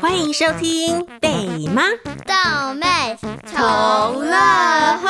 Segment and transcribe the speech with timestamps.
[0.00, 1.82] 欢迎收听贝妈
[2.26, 3.16] 豆妹
[3.46, 5.08] 同乐会。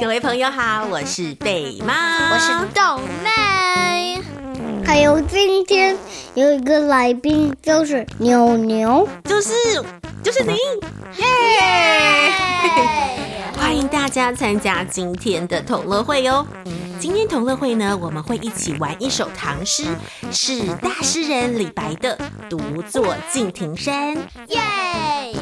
[0.00, 4.22] 各位朋友好，我是贝妈，我是豆妹。
[4.86, 5.96] 还有今天
[6.34, 9.52] 有一个来宾，就是牛牛，就是
[10.22, 10.52] 就是你，
[11.16, 11.24] 耶！
[13.56, 16.46] 欢迎大家参加今天的同乐会哦。
[16.98, 19.86] 今天同乐会呢，我们会一起玩一首唐诗，
[20.30, 22.16] 是大诗人李白的
[22.50, 24.14] 《独坐敬亭山》。
[24.48, 24.60] 耶！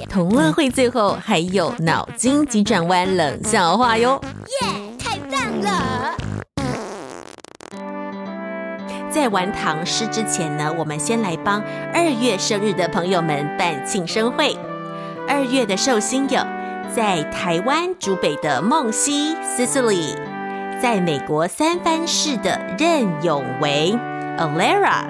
[0.08, 4.22] 同乐会最后还有脑筋急转弯冷笑话哟。
[4.62, 4.68] 耶！
[4.96, 6.16] 太棒了！
[9.10, 11.60] 在玩唐诗之前呢，我们先来帮
[11.92, 14.56] 二月生日的朋友们办庆生会。
[15.28, 16.40] 二月的寿星有
[16.96, 20.16] 在台湾竹北的梦溪 Cicely。
[20.80, 23.94] 在美国三藩市的任永维
[24.38, 25.04] Alara，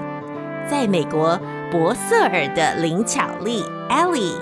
[0.69, 1.39] 在美国
[1.71, 4.35] 博瑟尔的林巧丽 Ellie，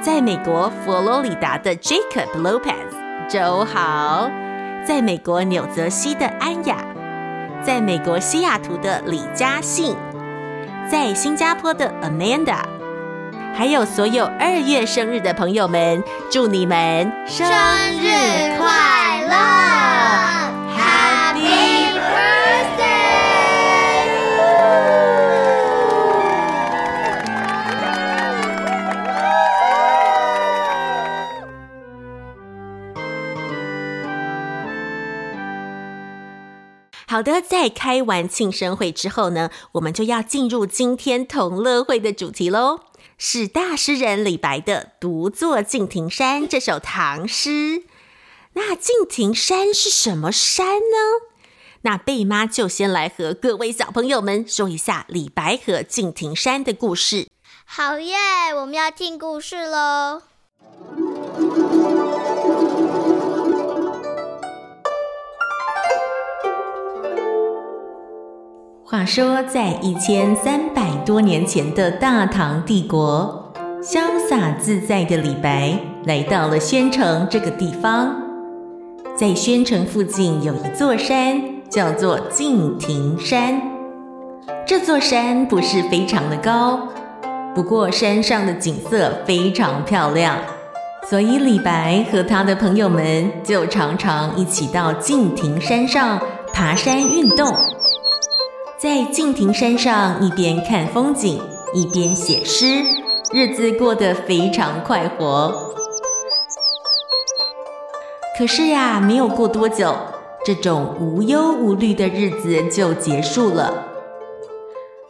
[0.00, 4.30] 在美国佛罗里达的 Jacob Lopez 周豪，
[4.86, 6.76] 在美国纽泽西的安雅，
[7.64, 9.96] 在美国西雅图的李嘉信，
[10.90, 12.58] 在新加坡的 Amanda，
[13.52, 19.36] 还有所有二月生日的朋友们，祝你们生日快乐
[20.74, 22.90] ！Happy birthday！！
[37.06, 42.78] 好的，在开完庆生会之后呢，我们就要进入今天同乐会的主题喽，
[43.22, 47.82] 是大诗人李白的《独坐敬亭山》这首唐诗。
[48.54, 51.28] 那敬亭山是什么山呢？
[51.82, 57.28] 那贝妈就先来和各位小朋友们说一下李白和敬亭山的故事。
[57.66, 58.16] 好耶，
[58.56, 60.22] 我们要听故事喽。
[68.90, 78.12] 话说，在一千三百多年前的大唐帝国，潇洒自在的李白来到了宣城这个地方。
[79.16, 83.62] 在宣城附近有一座山，叫做敬亭山。
[84.66, 86.88] 这座山不是非常的高，
[87.54, 90.36] 不过山上的景色非常漂亮，
[91.08, 96.20] 所以李白和他的朋友们就常常一起到敬亭山上
[96.52, 97.54] 爬山运动。
[98.80, 101.38] 在敬亭山上，一边看风景，
[101.74, 102.82] 一边写诗，
[103.30, 105.74] 日子过得非常快活。
[108.38, 109.94] 可是呀，没有过多久，
[110.46, 113.84] 这种无忧无虑的日子就结束了。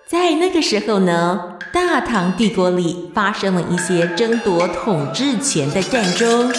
[0.09, 6.53] 在那个时候呢，大唐帝国里发生了一些争夺统治权的战争。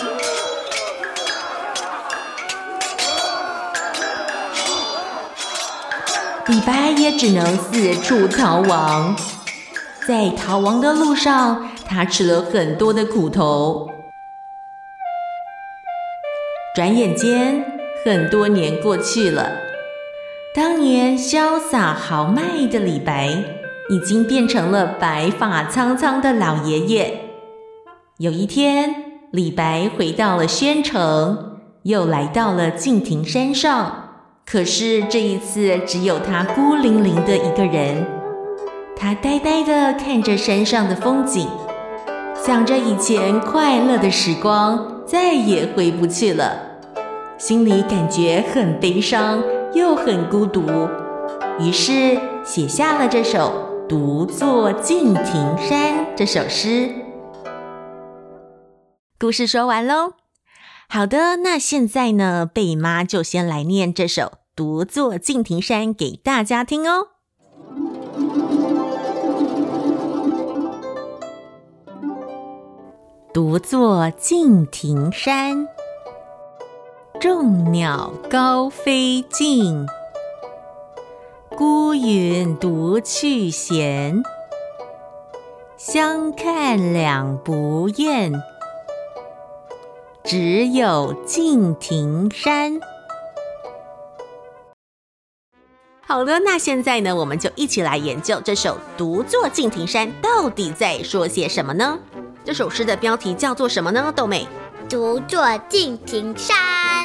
[6.52, 9.16] 李白也只能四处逃亡，
[10.06, 13.90] 在逃亡的路上，他吃了很多的苦头。
[16.76, 17.64] 转眼间，
[18.04, 19.50] 很多年过去了，
[20.54, 23.30] 当年潇洒豪迈的李白，
[23.90, 27.30] 已经变成了白发苍苍的老爷爷。
[28.18, 34.01] 有一天，李白回到了宣城，又来到了敬亭山上。
[34.46, 38.06] 可是这一次，只有他孤零零的一个人。
[38.98, 41.48] 他呆呆地看着山上的风景，
[42.44, 46.60] 想着以前快乐的时光再也回不去了，
[47.38, 49.42] 心里感觉很悲伤，
[49.74, 50.64] 又很孤独。
[51.60, 56.90] 于是写下了这首《独坐敬亭山》这首诗。
[59.18, 60.21] 故事说完喽。
[60.94, 64.34] 好的，那现在呢，贝妈就先来念这首。
[64.54, 67.08] 独坐敬亭山给大家听哦。
[73.34, 75.66] 独坐敬亭山，
[77.22, 79.88] 众鸟高飞尽，
[81.58, 84.22] 孤云独去闲。
[85.78, 88.34] 相看两不厌，
[90.32, 92.80] 只有敬亭山。
[96.08, 102.00] 好了，那现在呢，我们就一起来研究这首《独坐敬亭山》到底在说些什么呢？
[102.46, 104.14] 这首诗的标题叫做什么呢？
[104.16, 104.48] 豆妹，
[104.88, 106.56] 独坐敬亭山。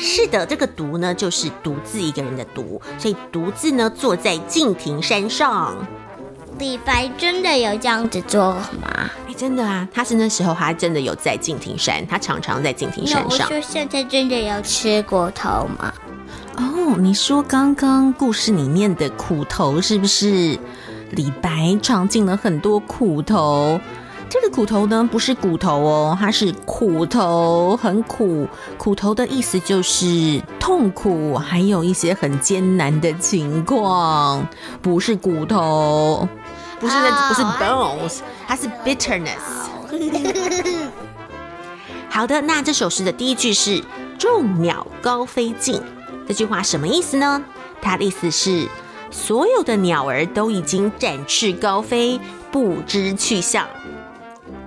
[0.00, 5.74] 是的，这个独呢，就是独自一个人的独，所以独自呢坐在敬亭山上。
[6.60, 9.10] 李白真的有这样子做吗？
[9.36, 13.48] 哎，真的啊，他是那时候他真的有在敬亭山，他常常在敬亭山上。
[13.48, 15.92] 那我说现在真的有吃骨头吗？
[16.56, 20.58] 哦，你说刚刚故事里面的苦头是不是？
[21.12, 23.78] 李白尝尽了很多苦头。
[24.28, 28.48] 这个苦头呢，不是骨头哦，它是苦头，很苦。
[28.76, 34.44] 苦头的意思就是痛苦，还有一些很艰难的情况，
[34.82, 36.28] 不是骨头，
[36.78, 39.36] 不是那，不是 bones，它是 bitterness。
[42.08, 43.82] 好的，那这首诗的第一句是
[44.18, 45.80] “众鸟高飞尽”，
[46.26, 47.42] 这句话什么意思呢？
[47.80, 48.68] 它的意思是
[49.10, 52.20] 所有的鸟儿都已经展翅高飞，
[52.50, 53.66] 不知去向。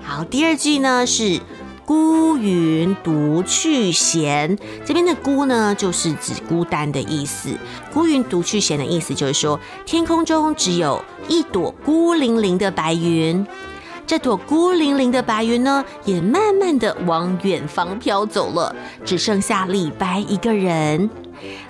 [0.01, 1.39] 好，第二句呢是
[1.89, 4.55] 孤云独去闲，
[4.85, 7.49] 这边的孤呢就是指孤单的意思。
[7.91, 13.43] 孤云独去闲的意思就是说，天空中只有一朵孤零零的白云，
[14.05, 21.09] 这朵孤零零的白云呢，也慢慢的往远方飘走了，只剩下李白一个人。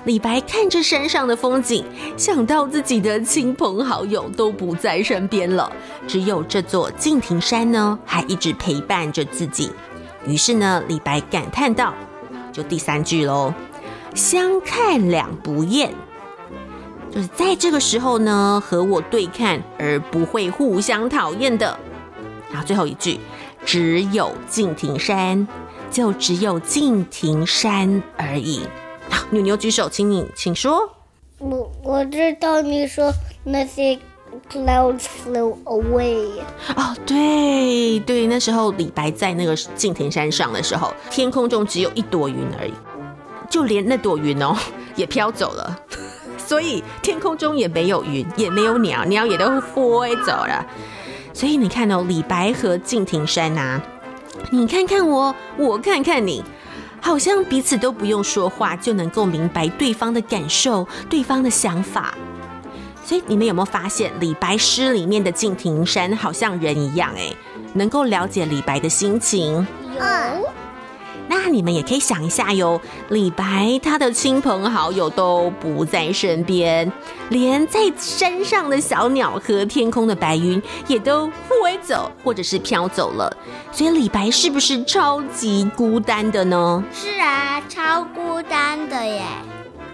[0.04, 1.86] 李白看着山上的风景，
[2.18, 5.71] 想到自己的亲朋好友都不在身边了，
[6.06, 9.71] 只有这座敬亭山呢，还一直陪伴着自己。
[10.25, 11.94] 于是呢，李白感叹道
[12.51, 13.54] ：“就第三句喽，
[14.13, 15.94] 相看两不厌，
[17.12, 21.77] 就是在这个时候呢，和我对看而不会互相讨厌的。”
[22.51, 23.19] 然后最后一句，
[23.66, 25.48] 只有敬亭山，
[25.92, 28.62] 就只有敬亭山而已。
[29.10, 30.89] 好牛牛举手，请你请说。
[31.38, 33.13] 我我知道你说
[33.44, 33.98] 那些
[34.50, 36.28] clouds flew away。
[36.75, 42.74] 哦，对对，那时候李白在那个敬亭山上的时候，天空中只有一朵云而已，
[43.50, 44.56] 就连那朵云哦
[44.96, 45.80] 也飘走了，
[46.38, 50.66] 所以天空中也没有云，也没有鸟，鸟也都飞走了。
[51.34, 53.81] 所以你看哦，李白和敬亭山啊，
[54.52, 56.44] 你看看我，我看看你。
[57.02, 62.13] 好像彼此都不用说话就能够明白对方的感受、对方的想法。
[63.09, 67.33] 所以你们有没有发现，李白诗里面的敬亭山好像人一样，哎，
[67.73, 69.65] 能够了解李白的心情。
[69.95, 70.50] 有。
[71.27, 72.79] 那你们也可以想一下哟，
[73.09, 76.91] 李白他的亲朋好友都不在身边，
[77.29, 83.35] 连在山上的小鸟和天空的白云也都飞走或者是飘走了，
[83.71, 86.83] 所以李白是不是超级孤单的呢？
[86.94, 89.23] 是啊，超孤单的耶。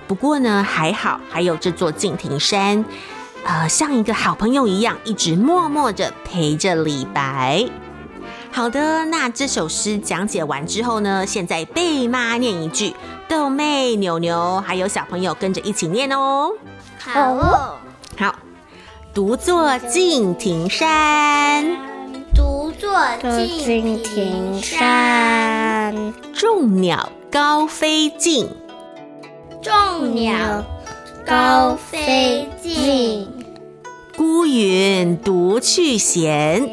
[0.08, 2.86] 不过呢，还好还有这座敬亭山，
[3.44, 7.66] 呃，像一个好朋友一样，一直默默着陪着李白。
[8.52, 12.94] 好的，那这首诗讲解完之后呢，现在贝妈念一句，
[13.28, 16.52] 豆妹、牛牛还有小朋友跟着一起念哦。
[17.00, 17.78] 好哦，
[18.18, 18.36] 好，
[19.14, 21.66] 独坐敬亭山，
[22.34, 22.90] 独坐
[23.22, 28.50] 敬亭山，众鸟高飞尽，
[29.66, 30.64] 众鸟
[31.26, 33.28] 高飞尽，
[34.16, 36.70] 孤云独去闲。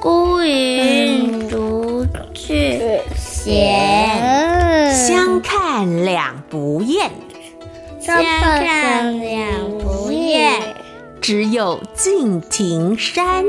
[0.00, 2.04] 孤云独
[2.34, 7.12] 去闲，相看两不厌，
[8.00, 10.60] 相看两不厌。
[11.20, 13.44] 只有敬亭山，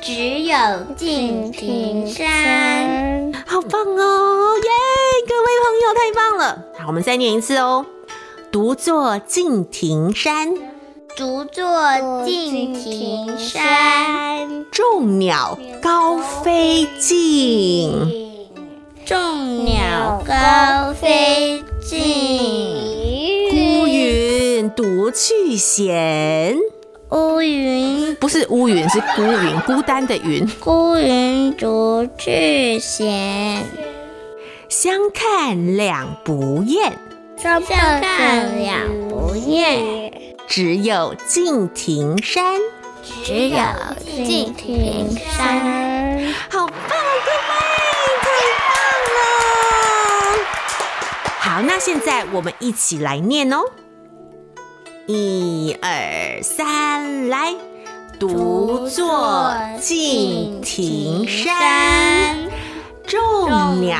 [0.00, 0.56] 只有
[0.96, 3.19] 敬亭山。
[3.46, 4.70] 好棒哦，耶！
[5.26, 6.64] 各位朋友太棒了。
[6.78, 7.86] 好，我们再念一次哦。
[8.52, 10.54] 独坐敬亭山，
[11.16, 11.64] 独坐
[12.24, 14.66] 敬亭山。
[14.70, 18.48] 众鸟高飞尽，
[19.04, 22.38] 众鸟高飞尽。
[23.50, 26.56] 孤云独去闲，
[27.10, 30.48] 乌云不是乌云，是孤云，孤单的云。
[30.60, 33.64] 孤云独去闲，
[34.68, 36.96] 相看两不厌，
[37.36, 40.12] 相看两不厌。
[40.46, 42.60] 只有敬亭山。
[43.24, 43.58] 只有
[44.04, 47.52] 敬亭山，好棒，各位，
[48.20, 48.28] 太
[48.68, 48.70] 棒
[49.16, 49.18] 了！
[51.40, 53.64] 好，那现在我们一起来念哦，
[55.12, 57.52] 一二三，来，
[58.20, 62.38] 独坐敬亭山，
[63.04, 63.98] 众鸟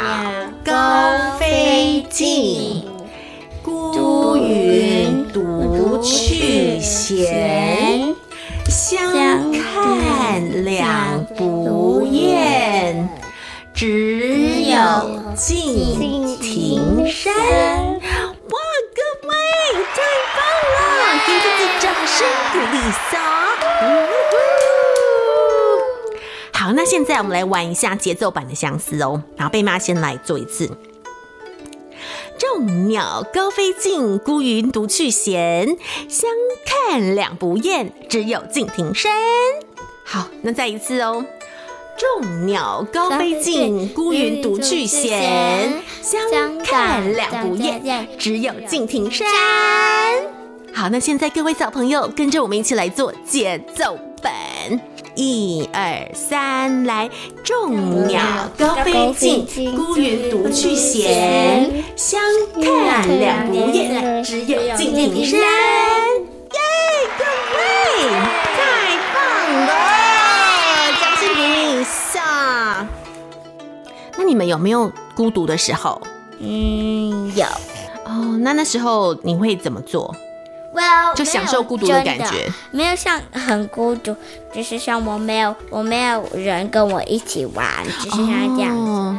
[0.65, 0.73] 高
[1.37, 2.85] 飞尽，
[3.61, 8.15] 孤云独去闲。
[8.69, 9.13] 相
[9.51, 13.09] 看两不厌，
[13.75, 14.79] 只有
[15.35, 17.80] 敬亭山。
[22.21, 23.19] 声鼓励一下。
[26.53, 29.23] 好，那现在我们来玩一下节奏版的相思哦。
[29.37, 30.71] 然后贝妈先来做一次。
[32.39, 35.67] 众鸟高飞尽，孤云独去闲。
[36.09, 36.31] 相
[36.67, 39.11] 看两不厌，只有敬亭山。
[40.05, 41.25] 好，那再一次哦。
[41.97, 45.83] 众鸟高飞尽，孤云独去闲。
[46.03, 49.27] 相看两不厌，只有敬亭山。
[50.73, 54.31] 好，那现在各位小朋友跟着我们一起来做节奏本。
[55.17, 57.11] 一二三，来！
[57.45, 58.23] 众鸟
[58.57, 59.45] 高飞尽，
[59.77, 61.85] 孤云独去闲。
[61.97, 62.21] 相
[62.55, 65.41] 看两不厌，只有敬亭山。
[65.41, 66.59] 耶，
[67.19, 67.25] 各
[67.57, 68.09] 位，
[68.57, 68.59] 太
[69.13, 69.21] 棒
[69.67, 69.71] 了！
[71.01, 72.87] 掌声鼓励一下。
[74.17, 76.01] 那你们有没有孤独的时候？
[76.39, 77.45] 嗯，有。
[78.07, 80.15] 哦，那那时候你会怎么做
[80.81, 84.17] ？Well, 就享受孤独的感觉，没有像很孤独，
[84.53, 87.67] 只是像我没有我没有人跟我一起玩，
[88.01, 88.77] 只是像这样。
[88.77, 89.19] 哦，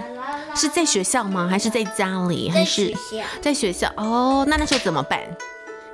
[0.56, 1.48] 是在学校吗？
[1.50, 2.50] 还是在家里？
[2.50, 2.94] 还是
[3.42, 3.92] 在学校？
[3.96, 5.20] 哦，那那时候怎么办？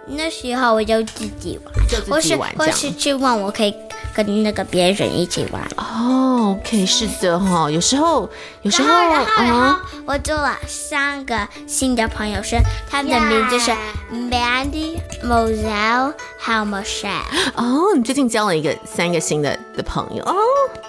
[0.10, 3.76] 那时候我就自己玩，就自己玩，或是或是去问我可以
[4.24, 5.62] 跟那个别人一起玩。
[5.78, 8.28] 哦，OK，是的哈，有时候
[8.64, 12.58] 有时候然后然后，然后我做了三个新的朋友，是
[12.90, 13.72] 他们的名字是
[14.12, 17.22] Mandy、Moselle 还有 Michelle。
[17.56, 20.36] 哦，你最近交了一个三个新的的朋友哦，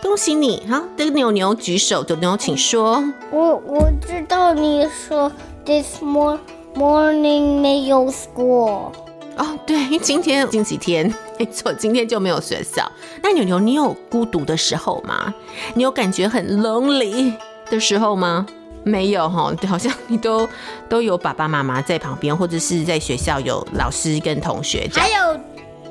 [0.03, 0.67] 恭喜你！
[0.69, 3.05] 哈，这个牛牛举手，牛牛请说。
[3.31, 5.31] 我我知道你说
[5.67, 8.93] This morning 没有 school。
[9.39, 12.91] 哦，对，今天星期天，没错，今天就没有学校。
[13.23, 15.33] 那牛牛，你有孤独的时候吗？
[15.75, 17.33] 你有感觉很 lonely
[17.71, 18.45] 的时候吗？
[18.85, 20.49] 没有哈，好像你都
[20.89, 25.41] 都有爸爸妈妈在旁边，或者是在学校有老师跟同学，还有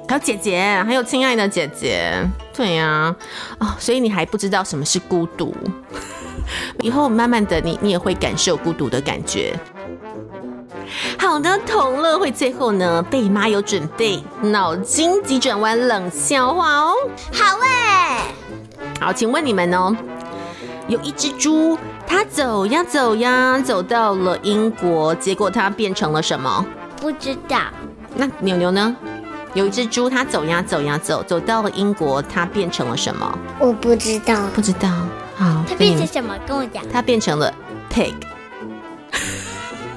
[0.08, 2.12] 还有姐姐，还有亲爱的姐姐，
[2.54, 3.16] 对呀，啊，
[3.60, 5.56] 哦，所以你还不知道什么是孤独，
[6.82, 9.58] 以后慢慢的你你也会感受孤独的感觉。
[11.38, 16.96] 好的，同乐会最后呢，贝妈有准备脑筋急转弯冷笑话哦。
[17.32, 18.34] 好嘞，
[19.00, 19.96] 好，请问你们哦，
[20.88, 21.78] 有一只猪，
[22.08, 26.66] 它走呀走呀，走到了英国，结果它变成了什么？
[27.00, 27.60] 不知道。
[28.16, 28.96] 那牛牛呢？
[29.54, 33.38] 有一只猪，它走呀走呀走，走到了英国，它变成了什么？
[33.60, 34.90] 我不知道，不知道。
[35.36, 36.36] 好，它变成什么？
[36.48, 36.84] 跟我讲。
[36.92, 37.54] 它变成了
[37.94, 38.16] pig。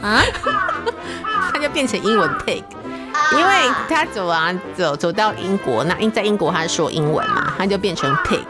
[0.03, 0.23] 啊？
[1.53, 2.63] 他就变成英文 pig，
[3.33, 8.45] 因为他走啊走走到英国，那英在英国他说英文嘛，他就变成 pig，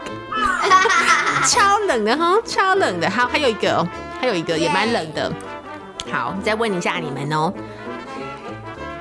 [1.47, 3.09] 超冷的哈，超冷的。
[3.09, 3.87] 好，还有一个哦，
[4.19, 5.31] 还有一个也蛮冷的。
[6.11, 7.53] 好，再问一下你们哦，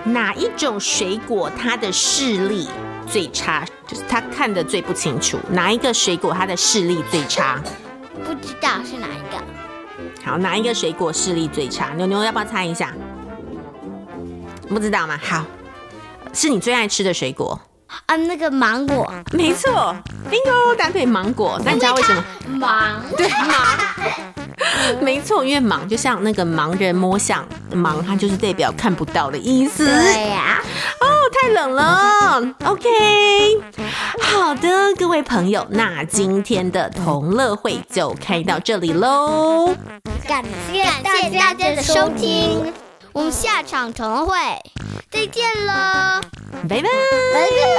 [0.04, 2.68] 哪一种水果它的视力
[3.06, 3.64] 最差？
[3.86, 5.38] 就是他看的最不清楚。
[5.50, 7.60] 哪一个水果它的视力最差？
[8.24, 9.39] 不知道是哪一个。
[10.30, 11.92] 好，哪一个水果视力最差？
[11.96, 12.94] 牛牛要不要猜一下？
[14.68, 15.18] 不知道吗？
[15.20, 15.44] 好，
[16.32, 17.60] 是你最爱吃的水果
[18.06, 19.12] 啊，那个芒果。
[19.32, 19.92] 没错
[20.30, 21.60] ，bingo，搭配，芒果。
[21.64, 22.24] 那你知道为什么？
[22.46, 23.66] 芒，对，芒。
[25.02, 27.44] 没错，因为芒就像那个盲人摸象，
[27.74, 29.84] 芒它就是代表看不到的意思。
[29.84, 30.62] 对呀。
[30.99, 30.99] 哦，
[31.40, 32.54] 太冷了。
[32.64, 32.88] OK，
[34.20, 39.74] 好的，各位朋友，那今天的同乐会就开到这里喽。
[40.28, 42.72] 感谢感谢大家的收听，
[43.12, 44.36] 我们下场同乐会
[45.10, 46.20] 再见喽，
[46.68, 47.69] 拜拜，拜拜。